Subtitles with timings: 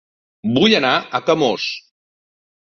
[0.55, 1.69] Vull anar a Camós